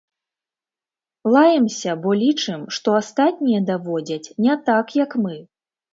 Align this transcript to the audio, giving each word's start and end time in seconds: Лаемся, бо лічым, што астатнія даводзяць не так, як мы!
Лаемся, 1.35 1.91
бо 2.05 2.09
лічым, 2.23 2.59
што 2.77 2.97
астатнія 3.03 3.61
даводзяць 3.69 4.33
не 4.47 4.57
так, 4.71 4.85
як 5.05 5.11
мы! 5.27 5.35